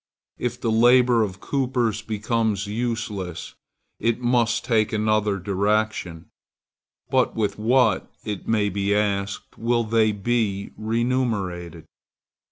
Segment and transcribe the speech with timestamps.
[0.39, 3.53] If the labor of coopers becomes useless,
[3.99, 6.25] it must take another direction.
[7.11, 11.85] But with what, it may be asked, will they be remunerated?